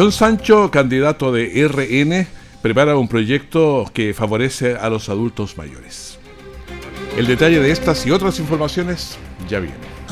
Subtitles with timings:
[0.01, 2.27] John Sancho, candidato de RN,
[2.62, 6.19] prepara un proyecto que favorece a los adultos mayores.
[7.19, 10.00] El detalle de estas y otras informaciones ya viene.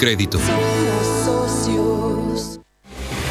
[0.00, 0.40] crédito.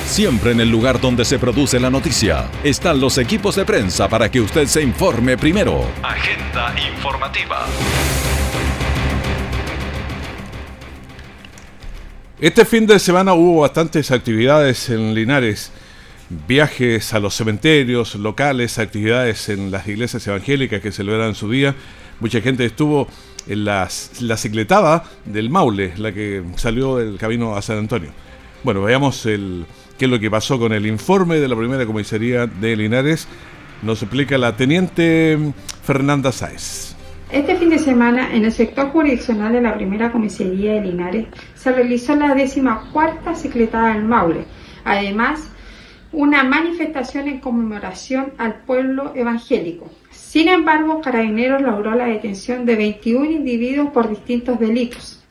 [0.06, 4.30] Siempre en el lugar donde se produce la noticia están los equipos de prensa para
[4.30, 5.84] que usted se informe primero.
[6.04, 7.66] Agenda informativa.
[12.40, 15.72] Este fin de semana hubo bastantes actividades en Linares.
[16.48, 21.74] Viajes a los cementerios locales, actividades en las iglesias evangélicas que celebran su día.
[22.20, 23.08] Mucha gente estuvo
[23.48, 28.10] en las, la cicletada del Maule, la que salió del camino a San Antonio.
[28.64, 29.66] Bueno, veamos el,
[29.98, 33.28] qué es lo que pasó con el informe de la primera comisaría de Linares.
[33.82, 35.38] Nos explica la teniente
[35.84, 36.96] Fernanda Sáez.
[37.32, 41.72] Este fin de semana, en el sector jurisdiccional de la primera comisaría de Linares, se
[41.72, 44.46] realizó la décima cuarta cicletada del Maule.
[44.84, 45.50] Además,
[46.12, 49.90] una manifestación en conmemoración al pueblo evangélico.
[50.30, 55.26] Sin embargo, Carabineros logró la detención de 21 individuos por distintos delitos.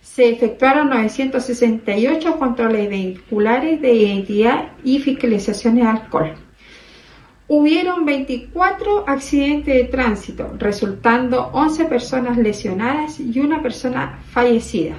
[0.00, 6.34] Se efectuaron 968 controles vehiculares de identidad y fiscalizaciones de alcohol.
[7.46, 14.96] Hubieron 24 accidentes de tránsito, resultando 11 personas lesionadas y una persona fallecida.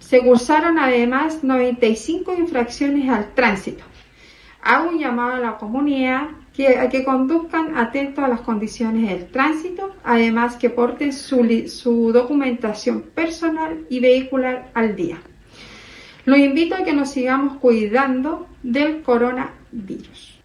[0.00, 3.84] Se cursaron además 95 infracciones al tránsito.
[4.60, 6.28] Hago un llamado a la comunidad
[6.60, 12.12] que, a que conduzcan atentos a las condiciones del tránsito, además que porten su, su
[12.12, 15.22] documentación personal y vehicular al día.
[16.26, 20.38] Los invito a que nos sigamos cuidando del coronavirus.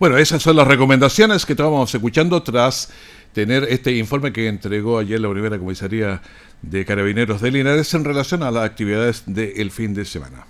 [0.00, 2.92] Bueno, esas son las recomendaciones que estábamos escuchando tras
[3.32, 6.20] tener este informe que entregó ayer la primera comisaría
[6.60, 10.44] de Carabineros de Linares en relación a las actividades del fin de semana.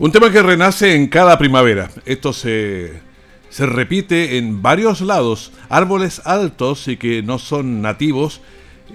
[0.00, 1.90] Un tema que renace en cada primavera.
[2.06, 3.02] Esto se,
[3.50, 5.52] se repite en varios lados.
[5.68, 8.40] Árboles altos y que no son nativos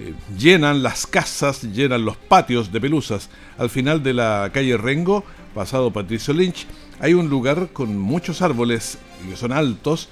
[0.00, 3.30] eh, llenan las casas, llenan los patios de pelusas.
[3.56, 5.22] Al final de la calle Rengo,
[5.54, 6.66] pasado Patricio Lynch,
[6.98, 8.98] hay un lugar con muchos árboles
[9.30, 10.08] que son altos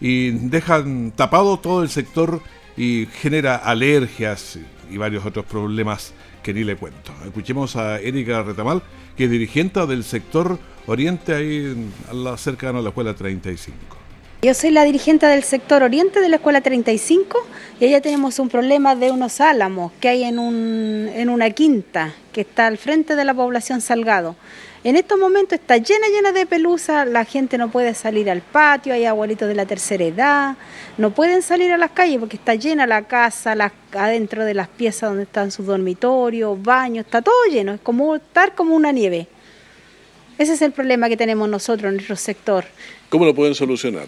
[0.00, 2.40] y dejan tapado todo el sector
[2.76, 4.60] y genera alergias
[4.90, 6.12] y varios otros problemas
[6.42, 7.12] que ni le cuento.
[7.24, 8.82] Escuchemos a Erika Retamal,
[9.16, 11.90] que es dirigente del sector Oriente, ahí
[12.36, 13.96] cercano a la Escuela 35.
[14.42, 17.44] Yo soy la dirigente del sector Oriente de la Escuela 35
[17.80, 22.14] y allá tenemos un problema de unos álamos que hay en, un, en una quinta
[22.32, 24.36] que está al frente de la población Salgado.
[24.86, 28.94] En estos momentos está llena, llena de pelusa, la gente no puede salir al patio,
[28.94, 30.56] hay abuelitos de la tercera edad,
[30.96, 33.56] no pueden salir a las calles porque está llena la casa,
[33.90, 38.54] adentro de las piezas donde están sus dormitorios, baños, está todo lleno, es como estar
[38.54, 39.26] como una nieve.
[40.38, 42.64] Ese es el problema que tenemos nosotros en nuestro sector.
[43.08, 44.06] ¿Cómo lo pueden solucionar?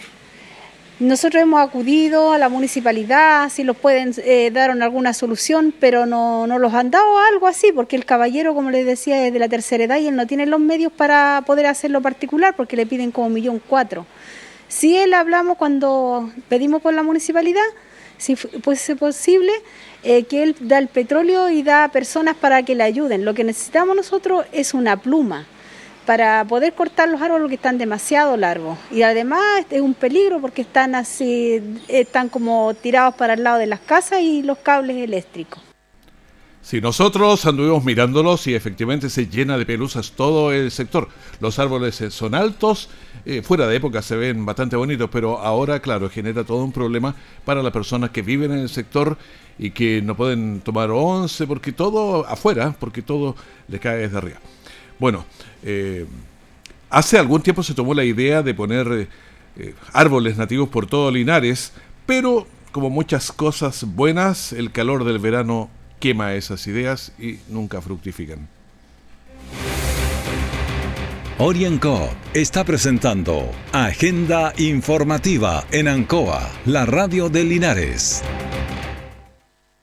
[1.00, 6.48] Nosotros hemos acudido a la municipalidad, si los pueden eh, dar alguna solución, pero no,
[6.48, 9.48] no los han dado algo así, porque el caballero, como les decía, es de la
[9.48, 13.12] tercera edad y él no tiene los medios para poder hacerlo particular, porque le piden
[13.12, 14.06] como millón cuatro.
[14.66, 17.62] Si él hablamos cuando pedimos por la municipalidad,
[18.16, 19.52] si fuese posible,
[20.02, 23.24] eh, que él da el petróleo y da personas para que le ayuden.
[23.24, 25.46] Lo que necesitamos nosotros es una pluma
[26.08, 28.78] para poder cortar los árboles que están demasiado largos.
[28.90, 33.66] Y además es un peligro porque están así, están como tirados para el lado de
[33.66, 35.60] las casas y los cables eléctricos.
[36.62, 41.08] Si nosotros anduvimos mirándolos y efectivamente se llena de pelusas todo el sector.
[41.40, 42.88] Los árboles eh, son altos,
[43.26, 47.14] eh, fuera de época se ven bastante bonitos, pero ahora, claro, genera todo un problema
[47.44, 49.18] para las personas que viven en el sector
[49.58, 53.36] y que no pueden tomar once, porque todo afuera, porque todo
[53.68, 54.38] le cae desde arriba.
[54.98, 55.24] Bueno,
[55.62, 56.06] eh,
[56.90, 59.08] hace algún tiempo se tomó la idea de poner
[59.56, 61.72] eh, árboles nativos por todo Linares,
[62.06, 68.48] pero como muchas cosas buenas, el calor del verano quema esas ideas y nunca fructifican.
[71.38, 78.24] Orienco está presentando Agenda Informativa en Ancoa, la radio de Linares.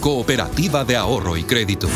[0.00, 1.88] Cooperativa de Ahorro y Crédito.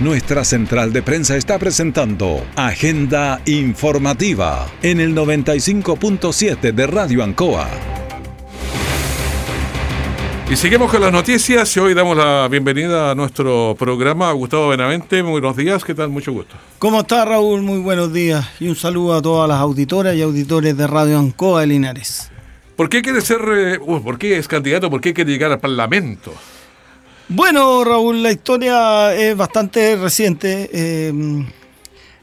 [0.00, 7.68] Nuestra central de prensa está presentando Agenda Informativa en el 95.7 de Radio Ancoa.
[10.48, 14.68] Y seguimos con las noticias y hoy damos la bienvenida a nuestro programa a Gustavo
[14.68, 15.22] Benavente.
[15.24, 16.10] Muy buenos días, ¿qué tal?
[16.10, 16.54] Mucho gusto.
[16.78, 17.62] ¿Cómo está Raúl?
[17.62, 21.62] Muy buenos días y un saludo a todas las auditoras y auditores de Radio Ancoa
[21.62, 22.30] de Linares.
[22.78, 24.88] ¿Por qué quiere ser, eh, uh, por qué es candidato?
[24.88, 26.32] ¿Por qué quiere llegar al Parlamento?
[27.28, 30.70] Bueno, Raúl, la historia es bastante reciente.
[30.72, 31.12] Eh,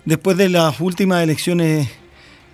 [0.05, 1.89] después de las últimas elecciones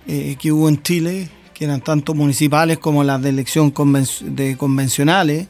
[0.08, 5.46] eh, que hubo en Chile, que eran tanto municipales como las de elección de convencionales,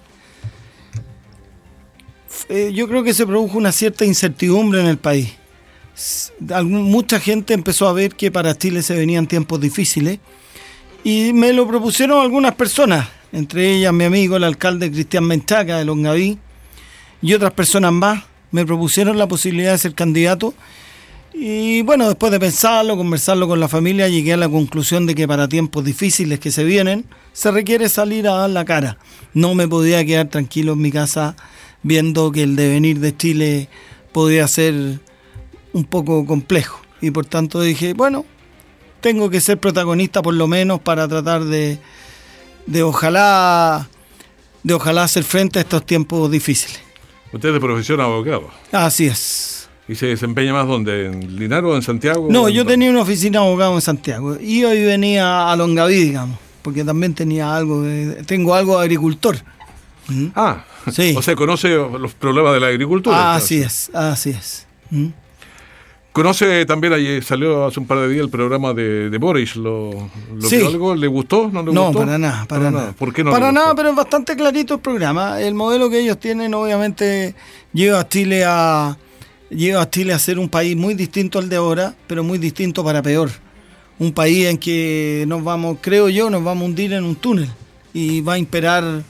[2.50, 5.38] yo creo que se produjo una cierta incertidumbre en el país.
[6.64, 10.19] mucha gente empezó a ver que para Chile se venían tiempos difíciles
[11.04, 15.84] y me lo propusieron algunas personas, entre ellas mi amigo, el alcalde Cristian Menchaca de
[15.84, 16.38] Longaví,
[17.22, 18.25] y otras personas más.
[18.50, 20.52] Me propusieron la posibilidad de ser candidato.
[21.32, 25.26] Y bueno, después de pensarlo, conversarlo con la familia, llegué a la conclusión de que
[25.26, 28.99] para tiempos difíciles que se vienen, se requiere salir a dar la cara.
[29.32, 31.34] No me podía quedar tranquilo en mi casa
[31.82, 33.69] viendo que el devenir de Chile
[34.12, 35.00] podía ser
[35.72, 36.82] un poco complejo.
[37.00, 38.26] Y por tanto dije, bueno,
[39.02, 41.78] tengo que ser protagonista por lo menos para tratar de,
[42.66, 43.88] de ojalá
[44.62, 46.80] de ojalá hacer frente a estos tiempos difíciles.
[47.32, 48.50] Usted es de profesión abogado.
[48.71, 49.68] Así es.
[49.88, 51.06] ¿Y se desempeña más donde?
[51.06, 52.28] ¿En Linares o en Santiago?
[52.30, 56.38] No, yo tenía una oficina de abogado en Santiago y hoy venía a Longaví, digamos,
[56.62, 57.85] porque también tenía algo,
[58.25, 59.37] tengo algo de agricultor.
[60.09, 60.26] ¿Mm?
[60.35, 61.14] Ah, sí.
[61.18, 63.16] O sea, conoce los problemas de la agricultura.
[63.16, 64.66] Ah, así es, así es.
[64.90, 65.09] ¿Mm?
[66.12, 69.57] ¿Conoce también, ahí salió hace un par de días el programa de, Boris?
[69.57, 70.95] ¿Lo, lo algo?
[70.95, 71.49] ¿Le gustó?
[71.50, 72.92] ¿No le no, para nada, para, nada.
[72.92, 75.40] ¿Por qué no Para nada, pero es bastante clarito el programa.
[75.40, 77.35] El modelo que ellos tienen obviamente
[77.73, 78.99] lleva a Chile a,
[79.49, 82.85] lleva a Chile a ser un país muy distinto al de ahora, pero muy distinto
[82.85, 83.31] para peor.
[83.99, 87.49] Un país en que nos vamos, creo yo, nos vamos a hundir en un túnel
[87.95, 89.02] y va a imperar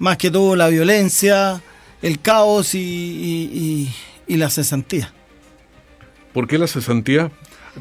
[0.00, 1.62] más que todo la violencia,
[2.02, 3.88] el caos y
[4.26, 5.12] la cesantía.
[6.32, 7.30] ¿Por qué la cesantía?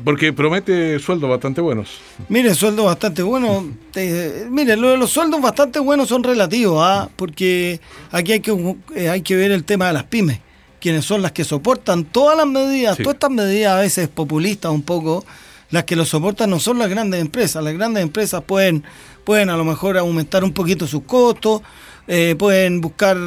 [0.05, 1.99] Porque promete sueldos bastante buenos.
[2.29, 3.65] Mire, sueldos bastante buenos.
[3.95, 7.09] Eh, mire, los sueldos bastante buenos son relativos, ¿ah?
[7.15, 7.81] porque
[8.11, 10.39] aquí hay que, eh, hay que ver el tema de las pymes,
[10.79, 14.81] quienes son las que soportan todas las medidas, todas estas medidas a veces populistas un
[14.81, 15.25] poco,
[15.71, 17.61] las que lo soportan no son las grandes empresas.
[17.61, 18.83] Las grandes empresas pueden,
[19.25, 21.61] pueden a lo mejor aumentar un poquito sus costos,
[22.07, 23.17] eh, pueden buscar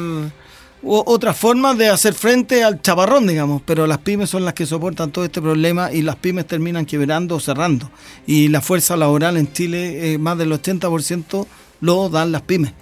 [0.85, 5.11] otras formas de hacer frente al chaparrón, digamos, pero las pymes son las que soportan
[5.11, 7.89] todo este problema y las pymes terminan quebrando o cerrando.
[8.27, 11.47] Y la fuerza laboral en Chile, eh, más del 80%
[11.81, 12.73] lo dan las pymes.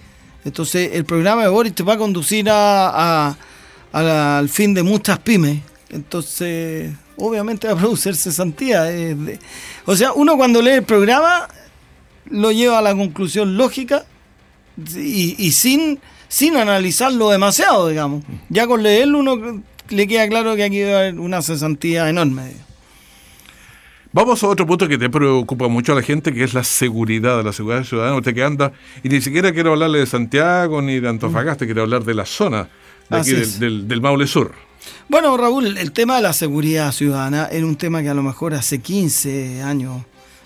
[0.46, 3.36] Entonces, el programa de Boris te va a conducir a,
[3.92, 5.60] al fin de muchas pymes.
[5.90, 8.88] Entonces, obviamente va a producir cesantía.
[9.86, 11.48] o sea, uno cuando lee el programa
[12.30, 14.06] lo lleva a la conclusión lógica
[14.96, 16.00] y, sin,
[16.34, 18.24] sin analizarlo demasiado, digamos.
[18.50, 22.54] Ya con leerlo uno le queda claro que aquí va a haber una cesantía enorme.
[24.12, 27.44] Vamos a otro punto que te preocupa mucho a la gente, que es la seguridad,
[27.44, 28.16] la seguridad ciudadana.
[28.16, 28.74] Usted que anda,
[29.04, 32.68] y ni siquiera quiero hablarle de Santiago ni de Antofagasta, quiero hablar de la zona
[33.12, 34.54] de aquí del, del, Maule Sur.
[35.10, 38.56] Bueno, Raúl, el tema de la seguridad ciudadana era un tema que a lo mejor
[38.56, 40.02] hace 15 años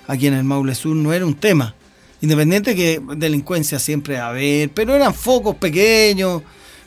[0.06, 1.75] aquí en el Maule Sur no era un tema.
[2.22, 6.42] Independiente que delincuencia siempre a haber, pero eran focos pequeños.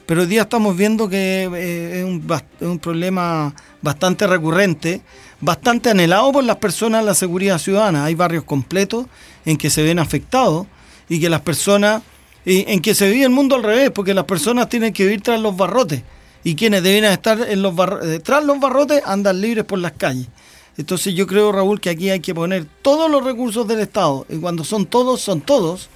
[0.07, 2.27] Pero hoy día estamos viendo que eh, es un,
[2.61, 5.03] es un problema bastante recurrente
[5.41, 8.05] bastante anhelado por las personas la seguridad ciudadana.
[8.05, 9.07] Hay barrios completos
[9.45, 10.67] en que se ven afectados
[11.09, 12.03] y que las personas,
[12.45, 15.41] en que se vive el mundo al revés, porque las personas tienen que vivir tras
[15.41, 16.03] los barrotes
[16.45, 17.75] y quienes deben estar en los
[18.23, 20.29] tras los barrotes andan libres por las calles.
[20.77, 24.37] Entonces yo creo, Raúl, que aquí hay que poner todos los recursos del Estado, y
[24.37, 25.89] cuando son todos, son todos,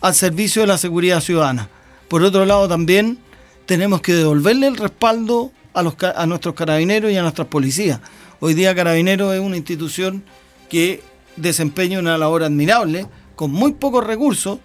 [0.00, 1.68] al servicio de la seguridad ciudadana.
[2.08, 3.18] Por otro lado, también
[3.66, 8.00] tenemos que devolverle el respaldo a, los, a nuestros carabineros y a nuestras policías.
[8.40, 10.22] Hoy día Carabineros es una institución
[10.68, 11.02] que
[11.36, 14.58] desempeña una labor admirable, con muy pocos recursos,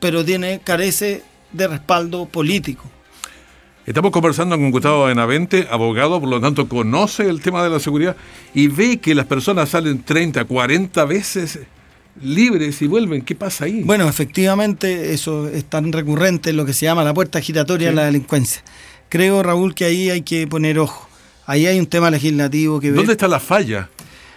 [0.00, 1.22] pero tiene, carece
[1.52, 2.84] de respaldo político.
[3.88, 8.16] Estamos conversando con Gustavo Benavente, abogado, por lo tanto conoce el tema de la seguridad
[8.52, 11.60] y ve que las personas salen 30, 40 veces
[12.20, 13.22] libres y vuelven.
[13.22, 13.80] ¿Qué pasa ahí?
[13.84, 18.04] Bueno, efectivamente eso es tan recurrente, lo que se llama la puerta giratoria de la
[18.04, 18.62] delincuencia.
[19.08, 21.08] Creo, Raúl, que ahí hay que poner ojo.
[21.46, 22.96] Ahí hay un tema legislativo que ver.
[22.96, 23.88] ¿Dónde está la falla?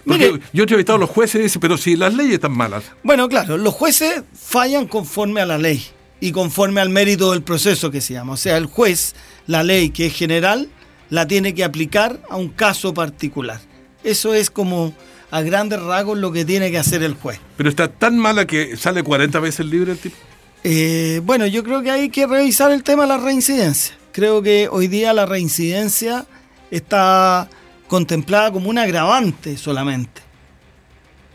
[0.05, 2.85] Porque yo he entrevistado a los jueces y dicen, pero si las leyes están malas.
[3.03, 5.83] Bueno, claro, los jueces fallan conforme a la ley
[6.21, 8.33] y conforme al mérito del proceso que se llama.
[8.33, 9.15] O sea, el juez,
[9.47, 10.69] la ley que es general,
[11.09, 13.59] la tiene que aplicar a un caso particular.
[14.03, 14.93] Eso es como
[15.31, 17.39] a grandes rasgos lo que tiene que hacer el juez.
[17.57, 20.15] Pero está tan mala que sale 40 veces libre el tipo.
[20.63, 23.97] Eh, bueno, yo creo que hay que revisar el tema de la reincidencia.
[24.11, 26.25] Creo que hoy día la reincidencia
[26.69, 27.49] está
[27.87, 30.21] contemplada como un agravante solamente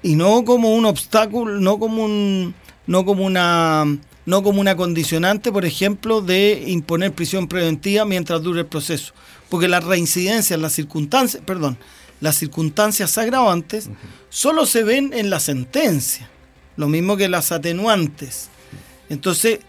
[0.03, 2.55] y no como un obstáculo, no como un
[2.87, 3.85] no como una
[4.27, 9.15] no como una condicionante, por ejemplo, de imponer prisión preventiva mientras dure el proceso,
[9.49, 11.79] porque las reincidencias, las circunstancias, perdón,
[12.21, 13.89] las circunstancias agravantes
[14.29, 16.29] solo se ven en la sentencia,
[16.77, 18.49] lo mismo que las atenuantes.
[19.09, 19.61] Entonces,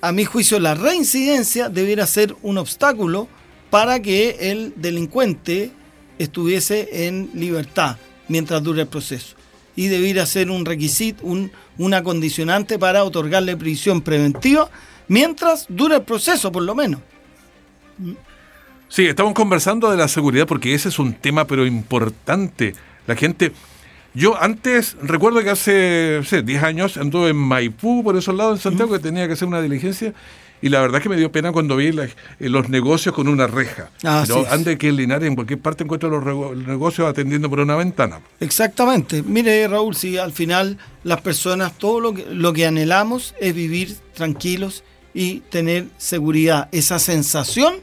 [0.00, 3.28] a mi juicio, la reincidencia debiera ser un obstáculo
[3.70, 5.70] para que el delincuente
[6.18, 7.96] estuviese en libertad
[8.28, 9.36] mientras dure el proceso.
[9.74, 14.70] Y debiera ser un requisito, un, una condicionante para otorgarle prisión preventiva
[15.08, 17.00] mientras dure el proceso, por lo menos.
[18.88, 22.74] Sí, estamos conversando de la seguridad porque ese es un tema pero importante.
[23.06, 23.52] La gente...
[24.14, 28.92] Yo antes, recuerdo que hace 10 años anduve en Maipú, por esos lados, en Santiago,
[28.92, 30.12] que tenía que hacer una diligencia
[30.62, 33.90] y la verdad que me dio pena cuando vi eh, los negocios con una reja.
[34.04, 37.74] Ah, Pero antes que en Linares, en cualquier parte encuentro los negocios atendiendo por una
[37.74, 38.20] ventana.
[38.38, 39.22] Exactamente.
[39.22, 43.96] Mire, Raúl, si al final las personas, todo lo que, lo que anhelamos es vivir
[44.14, 47.74] tranquilos y tener seguridad, esa sensación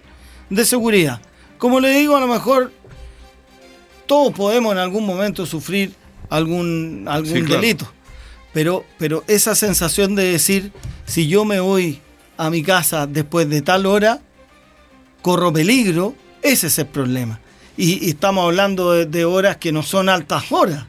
[0.50, 1.21] de seguridad.
[1.57, 2.71] Como le digo, a lo mejor
[4.07, 5.93] todos podemos en algún momento sufrir
[6.29, 7.91] algún, algún delito.
[8.53, 10.71] Pero, pero esa sensación de decir,
[11.05, 12.01] si yo me voy
[12.39, 14.22] a mi casa después de tal hora,
[15.22, 17.41] corro peligro, ese es el problema.
[17.75, 20.86] Y, estamos hablando de, horas que no son altas horas,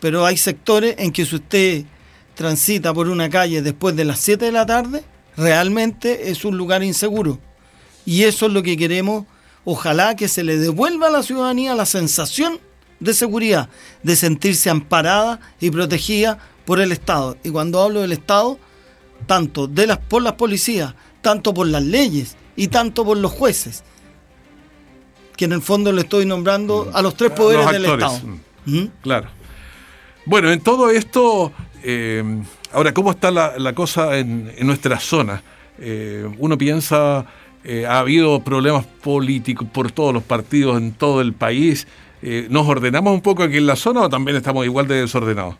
[0.00, 1.84] pero hay sectores en que si usted
[2.34, 5.02] transita por una calle después de las 7 de la tarde,
[5.34, 7.38] realmente es un lugar inseguro.
[8.04, 9.24] Y eso es lo que queremos,
[9.64, 12.60] ojalá que se le devuelva a la ciudadanía la sensación
[13.00, 13.70] de seguridad,
[14.02, 17.38] de sentirse amparada y protegida por el Estado.
[17.42, 18.58] Y cuando hablo del Estado,
[19.26, 23.84] tanto de las, por las policías, tanto por las leyes y tanto por los jueces,
[25.36, 28.20] que en el fondo le estoy nombrando a los tres poderes del Estado.
[28.66, 28.78] Mm.
[28.78, 28.90] ¿Mm?
[29.02, 29.28] Claro.
[30.24, 31.52] Bueno, en todo esto,
[31.82, 32.22] eh,
[32.72, 35.42] ahora, ¿cómo está la, cosa en, nuestra zona?
[35.78, 37.26] Eh, uno piensa,
[37.64, 41.86] eh, ha habido problemas políticos por todos los partidos en todo el país.
[42.50, 45.56] ¿Nos ordenamos un poco aquí en la zona o también estamos igual de desordenados?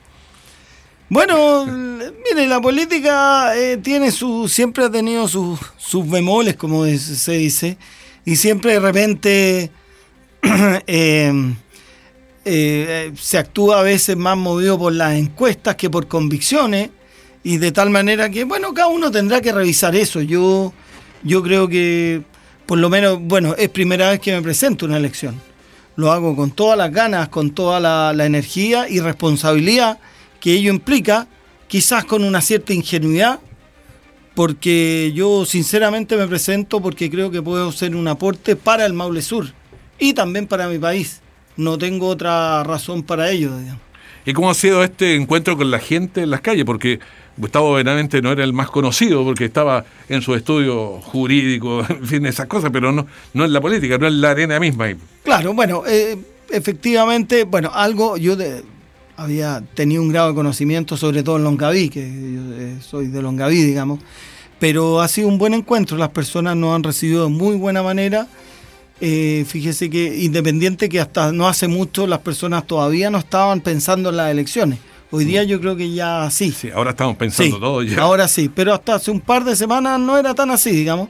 [1.09, 7.33] Bueno, mire, la política eh, tiene su, siempre ha tenido sus, sus bemoles, como se
[7.33, 7.77] dice,
[8.25, 9.71] y siempre de repente
[10.87, 11.55] eh,
[12.45, 16.91] eh, se actúa a veces más movido por las encuestas que por convicciones
[17.45, 20.21] y de tal manera que, bueno, cada uno tendrá que revisar eso.
[20.21, 20.73] Yo,
[21.23, 22.23] yo creo que,
[22.67, 25.41] por lo menos, bueno, es primera vez que me presento una elección.
[25.97, 29.99] Lo hago con todas las ganas, con toda la, la energía y responsabilidad
[30.43, 31.29] que ello implica,
[31.69, 33.39] quizás con una cierta ingenuidad,
[34.35, 39.23] porque yo sinceramente me presento porque creo que puedo ser un aporte para el Maule
[39.23, 39.47] Sur
[40.01, 41.21] y también para mi país.
[41.57, 43.57] No tengo otra razón para ello.
[43.57, 43.81] Digamos.
[44.27, 46.65] ¿Y cómo ha sido este encuentro con la gente en las calles?
[46.65, 46.99] Porque
[47.37, 52.27] Gustavo Benavente no era el más conocido porque estaba en su estudio jurídico, en fin,
[52.27, 54.89] esas cosas, pero no, no en la política, no en la arena misma.
[55.23, 56.19] Claro, bueno, eh,
[56.51, 58.37] efectivamente, bueno, algo yo
[59.23, 63.23] había tenido un grado de conocimiento, sobre todo en Longaví, que yo eh, soy de
[63.23, 64.01] Longaví, digamos,
[64.59, 68.27] pero ha sido un buen encuentro, las personas nos han recibido de muy buena manera.
[69.01, 74.11] Eh, fíjese que independiente que hasta no hace mucho las personas todavía no estaban pensando
[74.11, 74.79] en las elecciones.
[75.11, 76.53] Hoy día yo creo que ya sí.
[76.53, 78.01] Sí, ahora estamos pensando todo ya.
[78.01, 81.09] Ahora sí, pero hasta hace un par de semanas no era tan así, digamos.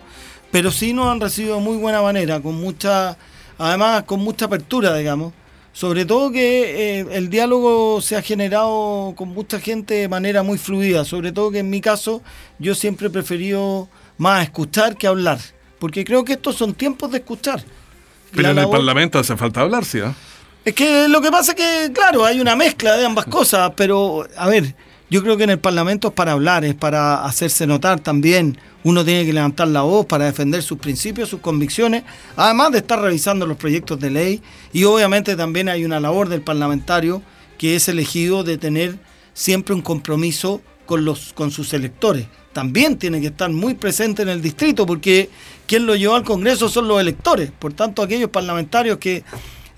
[0.51, 3.17] Pero sí nos han recibido de muy buena manera, con mucha,
[3.59, 5.33] además con mucha apertura, digamos.
[5.73, 10.59] Sobre todo que eh, el diálogo se ha generado con mucha gente de manera muy
[10.59, 11.05] fluida.
[11.05, 12.23] Sobre todo que en mi caso
[12.59, 13.89] yo siempre he preferido
[14.19, 15.39] más escuchar que hablar.
[15.79, 17.65] Porque creo que estos son tiempos de escuchar.
[18.35, 19.99] Pero en el Parlamento hace falta hablar, ¿sí?
[19.99, 20.13] ¿eh?
[20.65, 24.27] Es que lo que pasa es que, claro, hay una mezcla de ambas cosas, pero
[24.37, 24.77] a ver,
[25.11, 28.59] yo creo que en el Parlamento es para hablar, es para hacerse notar también.
[28.85, 32.03] Uno tiene que levantar la voz para defender sus principios, sus convicciones,
[32.37, 34.43] además de estar revisando los proyectos de ley.
[34.73, 37.23] Y obviamente también hay una labor del parlamentario
[37.59, 38.99] que es elegido de tener
[39.35, 42.27] siempre un compromiso con, los, con sus electores.
[42.53, 45.31] También tiene que estar muy presente en el distrito porque
[45.67, 47.51] quien lo llevó al Congreso son los electores.
[47.51, 49.23] Por tanto, aquellos parlamentarios que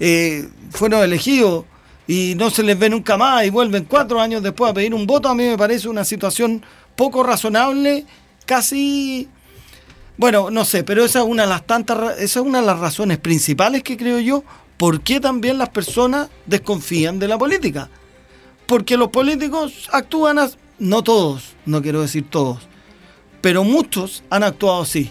[0.01, 1.67] eh, fueron elegidos
[2.07, 5.07] y no se les ve nunca más y vuelven cuatro años después a pedir un
[5.07, 6.63] voto, a mí me parece una situación
[6.97, 8.05] poco razonable,
[8.47, 9.29] casi...
[10.17, 12.79] Bueno, no sé, pero esa es una de las tantas, esa es una de las
[12.79, 14.45] razones principales que creo yo,
[14.77, 17.91] por qué también las personas desconfían de la política.
[18.67, 20.39] Porque los políticos actúan,
[20.79, 22.59] no todos, no quiero decir todos,
[23.41, 25.11] pero muchos han actuado así.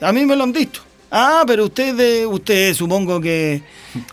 [0.00, 0.82] A mí me lo han dicho.
[1.10, 3.62] Ah, pero usted, usted supongo que...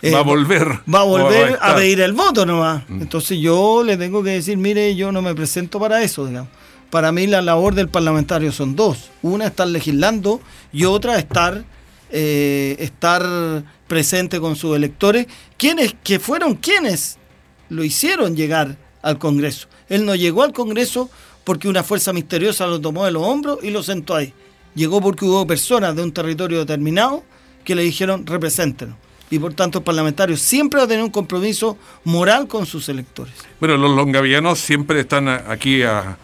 [0.02, 0.68] Eh, va a volver.
[0.94, 2.88] Va a volver a, pedir el voto nomás.
[2.88, 3.02] Mm.
[3.02, 6.50] Entonces yo le tengo que decir, mire, yo no me presento para eso, digamos.
[6.94, 9.10] Para mí la labor del parlamentario son dos.
[9.24, 10.40] Una, estar legislando
[10.72, 11.66] y otra, estar,
[12.12, 15.26] eh, estar presente con sus electores,
[15.58, 17.18] quienes, que fueron quienes
[17.70, 19.68] lo hicieron llegar al Congreso.
[19.90, 21.10] Él no llegó al Congreso
[21.44, 24.32] porque una fuerza misteriosa lo tomó de los hombros y lo sentó ahí
[24.76, 27.24] llegó porque hubo personas de un territorio determinado
[27.64, 28.96] que le dijeron represéntenos.
[29.30, 33.34] Y por tanto el parlamentario siempre va a tener un compromiso moral con sus electores.
[33.60, 36.18] Bueno, los longavianos siempre están aquí a,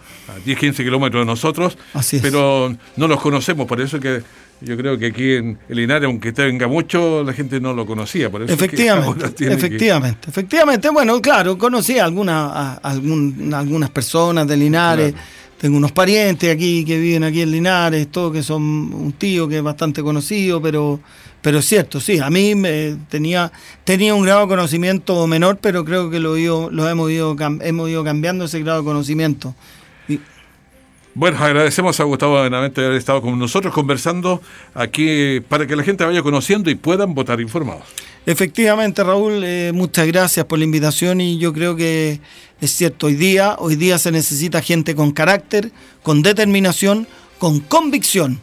[0.46, 1.78] 10, 15 kilómetros de nosotros,
[2.22, 4.22] pero no los conocemos, por eso que
[4.62, 8.30] yo creo que aquí en el Linares, aunque tenga mucho, la gente no lo conocía.
[8.30, 10.90] Por eso efectivamente, efectivamente, efectivamente.
[10.90, 15.14] Bueno, claro, conocí a, algunas, algunas personas de Linares.
[15.58, 19.58] Tengo unos parientes aquí que viven aquí en Linares, todo que son un tío que
[19.58, 21.02] es bastante conocido, pero,
[21.42, 23.52] pero es cierto, sí, a mí me tenía,
[23.84, 26.38] tenía un grado de conocimiento menor, pero creo que lo,
[26.70, 29.54] lo hemos, ido, hemos ido cambiando ese grado de conocimiento.
[31.16, 34.42] Bueno, agradecemos a Gustavo Benavente haber estado con nosotros conversando
[34.74, 37.84] aquí para que la gente vaya conociendo y puedan votar informados.
[38.26, 42.20] Efectivamente, Raúl, eh, muchas gracias por la invitación y yo creo que
[42.62, 45.72] es cierto, hoy día, hoy día se necesita gente con carácter,
[46.04, 48.40] con determinación, con convicción.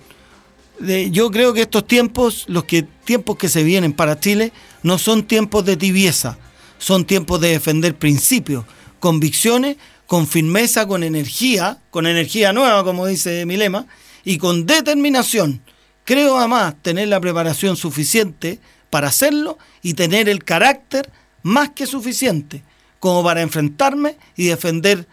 [1.11, 4.53] yo creo que estos tiempos, los que, tiempos que se vienen para Chile,
[4.83, 6.37] no son tiempos de tibieza,
[6.79, 8.65] son tiempos de defender principios,
[8.99, 9.77] convicciones,
[10.07, 13.87] con firmeza, con energía, con energía nueva, como dice mi lema,
[14.25, 15.63] y con determinación.
[16.05, 21.11] Creo además tener la preparación suficiente para hacerlo y tener el carácter
[21.43, 22.63] más que suficiente
[23.01, 25.07] como para enfrentarme y defender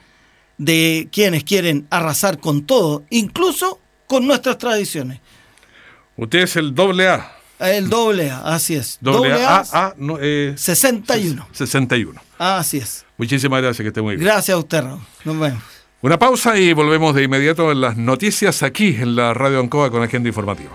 [0.58, 5.20] de quienes quieren arrasar con todo, incluso con nuestras tradiciones.
[6.16, 7.36] Usted es el doble A.
[7.64, 8.98] El doble A, así es.
[9.00, 11.48] Doble, A, A, no, 61.
[11.52, 12.22] 61.
[12.38, 13.06] Así es.
[13.18, 14.26] Muchísimas gracias, que esté muy bien.
[14.26, 15.00] Gracias a usted, Raúl.
[15.24, 15.64] Nos vemos.
[16.02, 20.04] Una pausa y volvemos de inmediato en las noticias aquí en la Radio Ancoa con
[20.04, 20.72] Agenda Informativa.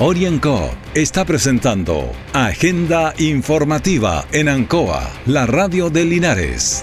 [0.00, 6.82] Orienco está presentando Agenda Informativa en Ancoa, la radio de Linares.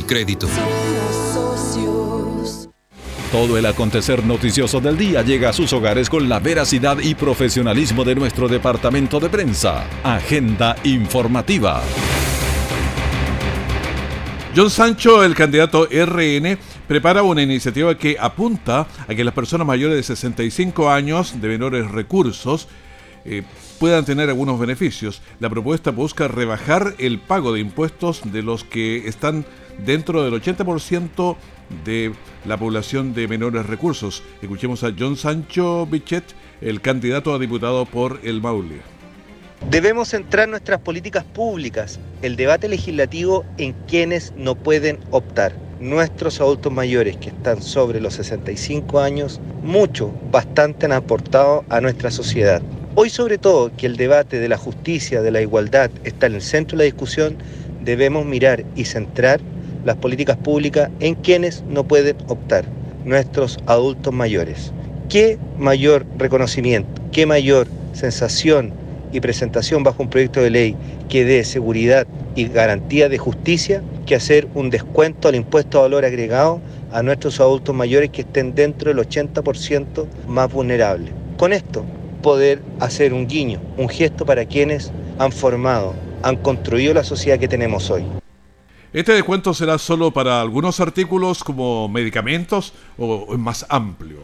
[0.03, 0.47] crédito.
[3.31, 8.03] Todo el acontecer noticioso del día llega a sus hogares con la veracidad y profesionalismo
[8.03, 9.85] de nuestro departamento de prensa.
[10.03, 11.81] Agenda informativa.
[14.53, 16.57] John Sancho, el candidato RN,
[16.89, 21.89] prepara una iniciativa que apunta a que las personas mayores de 65 años de menores
[21.89, 22.67] recursos
[23.23, 23.43] eh,
[23.79, 25.21] puedan tener algunos beneficios.
[25.39, 29.45] La propuesta busca rebajar el pago de impuestos de los que están
[29.85, 31.35] dentro del 80%
[31.85, 32.13] de
[32.45, 34.23] la población de menores recursos.
[34.41, 36.23] Escuchemos a John Sancho Bichet,
[36.61, 38.81] el candidato a diputado por el Maule.
[39.69, 45.53] Debemos centrar nuestras políticas públicas, el debate legislativo en quienes no pueden optar.
[45.79, 52.09] Nuestros adultos mayores que están sobre los 65 años, mucho, bastante han aportado a nuestra
[52.11, 52.61] sociedad.
[52.95, 56.41] Hoy sobre todo que el debate de la justicia, de la igualdad está en el
[56.41, 57.37] centro de la discusión,
[57.83, 59.39] debemos mirar y centrar
[59.85, 62.65] las políticas públicas en quienes no pueden optar,
[63.05, 64.71] nuestros adultos mayores.
[65.09, 68.73] ¿Qué mayor reconocimiento, qué mayor sensación
[69.11, 70.75] y presentación bajo un proyecto de ley
[71.09, 76.05] que dé seguridad y garantía de justicia que hacer un descuento al impuesto a valor
[76.05, 81.11] agregado a nuestros adultos mayores que estén dentro del 80% más vulnerables.
[81.37, 81.83] Con esto,
[82.21, 87.47] poder hacer un guiño, un gesto para quienes han formado, han construido la sociedad que
[87.47, 88.03] tenemos hoy.
[88.93, 94.17] ¿Este descuento será solo para algunos artículos como medicamentos o es más amplio?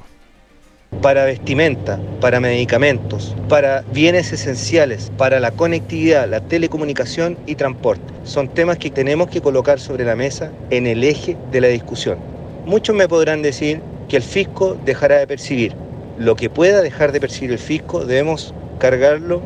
[1.02, 8.14] Para vestimenta, para medicamentos, para bienes esenciales, para la conectividad, la telecomunicación y transporte.
[8.26, 12.18] Son temas que tenemos que colocar sobre la mesa en el eje de la discusión.
[12.66, 15.76] Muchos me podrán decir que el fisco dejará de percibir.
[16.18, 19.42] Lo que pueda dejar de percibir el fisco debemos cargarlo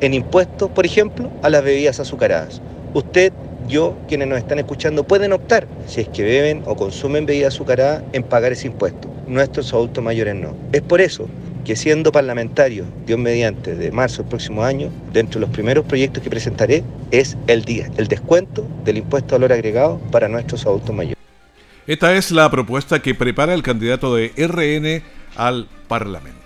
[0.00, 2.62] en impuestos, por ejemplo, a las bebidas azucaradas.
[2.94, 3.34] Usted
[3.66, 8.04] yo, quienes nos están escuchando, pueden optar, si es que beben o consumen bebida azucarada,
[8.12, 9.08] en pagar ese impuesto.
[9.26, 10.56] Nuestros adultos mayores no.
[10.72, 11.28] Es por eso
[11.64, 16.22] que siendo parlamentario, Dios mediante, de marzo del próximo año, dentro de los primeros proyectos
[16.22, 20.94] que presentaré, es el día, el descuento del impuesto a valor agregado para nuestros adultos
[20.94, 21.16] mayores.
[21.88, 25.02] Esta es la propuesta que prepara el candidato de RN
[25.36, 26.45] al Parlamento.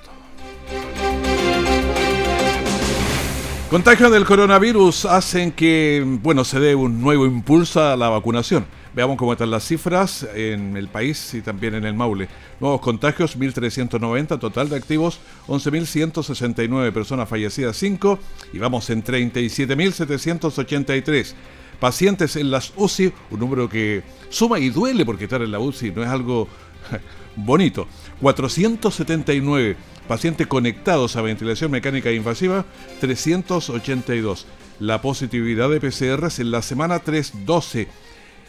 [3.71, 8.67] Contagios del coronavirus hacen que, bueno, se dé un nuevo impulso a la vacunación.
[8.97, 12.27] Veamos cómo están las cifras en el país y también en el Maule.
[12.59, 18.19] Nuevos contagios, 1.390, total de activos, 11.169 personas fallecidas, 5,
[18.53, 21.35] y vamos en 37.783.
[21.79, 25.93] Pacientes en las UCI, un número que suma y duele porque estar en la UCI
[25.93, 26.49] no es algo
[27.37, 27.87] bonito.
[28.21, 29.77] 479
[30.11, 32.65] Pacientes conectados a ventilación mecánica invasiva,
[32.99, 34.45] 382.
[34.81, 37.87] La positividad de PCR es en la semana 312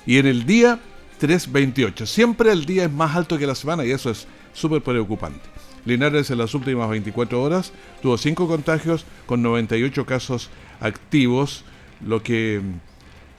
[0.07, 0.79] y en el día
[1.19, 2.07] 328.
[2.07, 5.47] Siempre el día es más alto que la semana y eso es súper preocupante.
[5.85, 11.63] Linares en las últimas 24 horas tuvo 5 contagios con 98 casos activos,
[12.03, 12.59] lo que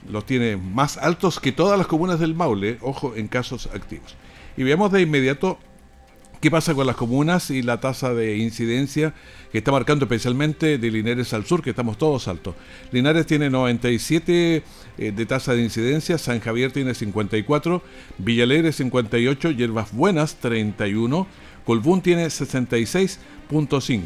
[0.09, 4.15] los tiene más altos que todas las comunas del Maule, ojo, en casos activos.
[4.55, 5.59] Y veamos de inmediato
[6.43, 9.13] ¿Qué pasa con las comunas y la tasa de incidencia
[9.53, 12.53] que está marcando especialmente de Linares al sur, que estamos todos altos?
[12.91, 14.61] Linares tiene 97
[14.97, 17.81] eh, de tasa de incidencia, San Javier tiene 54,
[18.17, 21.27] Villalegre 58, Hierbas Buenas 31,
[21.63, 24.03] Colbún tiene 66.5.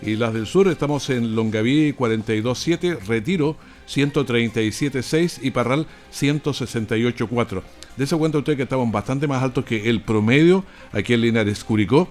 [0.00, 7.62] Y las del sur estamos en Longaví 42.7, Retiro 137.6 y Parral 168.4.
[7.96, 11.64] Dese cuenta usted que estamos bastante más altos que el promedio aquí en Linares.
[11.64, 12.08] Curicó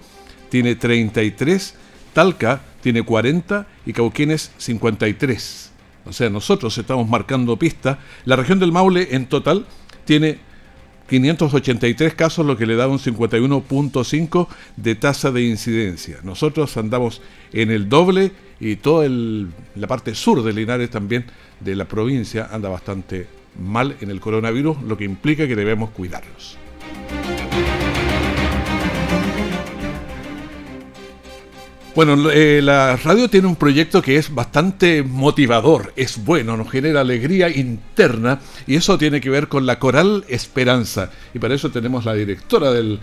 [0.48, 1.74] tiene 33,
[2.12, 5.72] Talca tiene 40 y Cauquienes 53.
[6.04, 7.98] O sea, nosotros estamos marcando pista.
[8.24, 9.66] La región del Maule en total
[10.04, 10.38] tiene
[11.08, 16.18] 583 casos, lo que le da un 51.5 de tasa de incidencia.
[16.22, 17.20] Nosotros andamos
[17.52, 18.32] en el doble
[18.62, 21.24] y toda la parte sur de Linares también
[21.58, 23.26] de la provincia anda bastante
[23.60, 26.56] mal en el coronavirus, lo que implica que debemos cuidarlos.
[31.94, 37.00] Bueno, eh, la radio tiene un proyecto que es bastante motivador, es bueno, nos genera
[37.00, 41.10] alegría interna y eso tiene que ver con la Coral Esperanza.
[41.34, 42.98] Y para eso tenemos la directora del,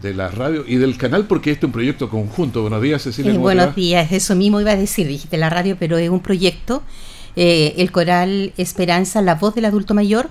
[0.00, 2.62] de la radio y del canal porque este es un proyecto conjunto.
[2.62, 3.32] Buenos días, Cecilia.
[3.32, 6.82] Eh, buenos días, eso mismo iba a decir, dijiste la radio, pero es un proyecto,
[7.36, 10.30] eh, el Coral Esperanza, la voz del adulto mayor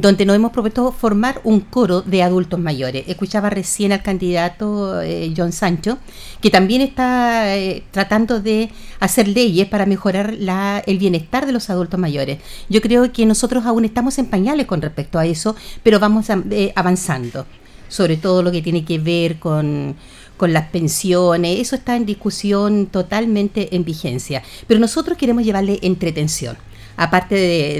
[0.00, 3.04] donde nos hemos propuesto formar un coro de adultos mayores.
[3.06, 5.98] Escuchaba recién al candidato eh, John Sancho,
[6.40, 11.70] que también está eh, tratando de hacer leyes para mejorar la, el bienestar de los
[11.70, 12.40] adultos mayores.
[12.68, 16.72] Yo creo que nosotros aún estamos en pañales con respecto a eso, pero vamos eh,
[16.74, 17.46] avanzando,
[17.94, 19.96] sobre todo lo que tiene que ver con
[20.36, 24.42] con las pensiones, eso está en discusión totalmente en vigencia.
[24.66, 26.56] Pero nosotros queremos llevarle entretención
[26.96, 27.34] aparte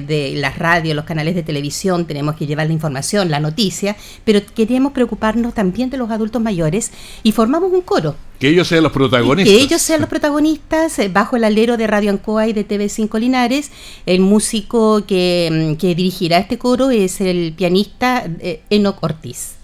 [0.07, 4.41] de, las radios, los canales de televisión, tenemos que llevar la información, la noticia, pero
[4.55, 6.91] queríamos preocuparnos también de los adultos mayores
[7.23, 8.17] y formamos un coro.
[8.39, 9.55] Que ellos sean los protagonistas.
[9.55, 13.19] Que ellos sean los protagonistas eh, bajo el alero de Radio Ancoa y de TV5
[13.21, 13.71] Linares.
[14.07, 19.64] El músico que, que dirigirá este coro es el pianista eh, Enoch Ortiz.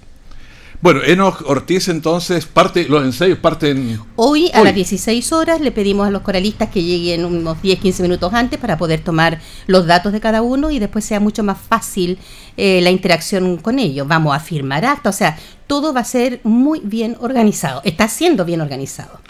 [0.83, 4.01] Bueno, Enoch Ortiz entonces parte, los ensayos parten...
[4.16, 8.33] Hoy a las 16 horas le pedimos a los coralistas que lleguen unos 10-15 minutos
[8.33, 12.19] antes para poder tomar los datos de cada uno y después sea mucho más fácil
[12.57, 14.09] eh, la interacción con ellos.
[14.09, 18.47] Vamos a firmar acta, o sea, todo va a ser muy bien organizado, está siendo
[18.47, 19.21] bien organizado.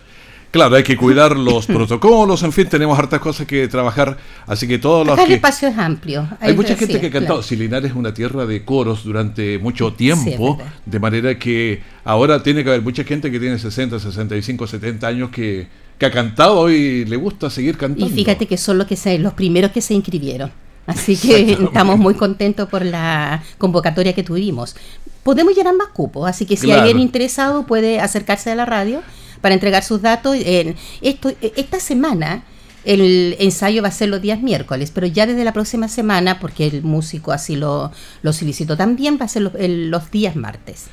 [0.50, 4.78] Claro, hay que cuidar los protocolos, en fin, tenemos hartas cosas que trabajar, así que
[4.78, 5.24] todos los que...
[5.24, 6.28] el espacio es amplio.
[6.40, 7.40] Hay, mucha gente que ha cantado.
[7.40, 7.86] Claro.
[7.86, 12.82] es una tierra de coros durante mucho tiempo, de manera que ahora tiene que haber
[12.82, 17.48] mucha gente que tiene 60, 65, 70 años que, que ha cantado y le gusta
[17.48, 18.06] seguir cantando.
[18.06, 20.50] Y fíjate que son los, que se, los primeros que se inscribieron.
[20.86, 24.74] Así que estamos muy contentos por la convocatoria que tuvimos.
[25.22, 29.02] Podemos llenar más cupos, así que si hay alguien interesado puede acercarse a la radio
[29.40, 30.36] para entregar sus datos.
[30.36, 32.44] Esta semana
[32.84, 36.66] el ensayo va a ser los días miércoles, pero ya desde la próxima semana, porque
[36.66, 40.86] el músico así lo, lo solicitó también, va a ser los días martes.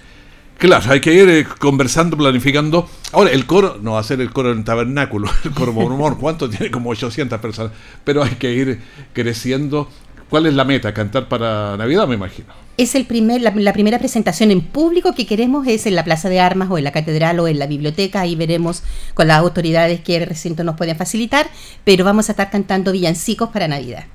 [0.58, 2.90] Claro, hay que ir eh, conversando, planificando.
[3.12, 6.50] Ahora, el coro no va a ser el coro en tabernáculo, el coro humor, ¿cuánto
[6.50, 6.72] tiene?
[6.72, 7.74] Como 800 personas.
[8.04, 8.82] Pero hay que ir
[9.14, 9.88] creciendo.
[10.30, 10.94] ¿Cuál es la meta?
[10.94, 12.67] ¿Cantar para Navidad, me imagino?
[12.78, 16.40] Es el primer, la, primera presentación en público que queremos es en la Plaza de
[16.40, 18.22] Armas o en la Catedral o en la biblioteca.
[18.22, 18.84] Ahí veremos
[19.16, 21.50] con las autoridades que el recinto nos pueden facilitar,
[21.84, 24.06] pero vamos a estar cantando villancicos para Navidad.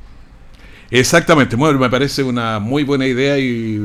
[0.91, 3.79] Exactamente, bueno, me parece una muy buena idea y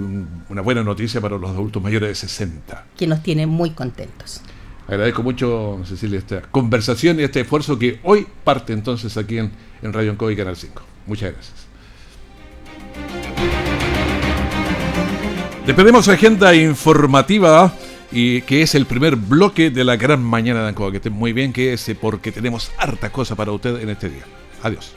[0.50, 2.86] una buena noticia para los adultos mayores de 60.
[2.98, 4.42] Que nos tiene muy contentos.
[4.88, 9.94] Agradezco mucho, Cecilia, esta conversación y este esfuerzo que hoy parte entonces aquí en, en
[9.94, 10.82] Radio Enco y Canal 5.
[11.08, 11.67] Muchas gracias.
[15.68, 17.74] Despedimos agenda informativa
[18.10, 20.92] y que es el primer bloque de la gran mañana de Ancoa.
[20.92, 24.24] Que esté muy bien, que es porque tenemos harta cosa para usted en este día.
[24.64, 24.97] Adiós.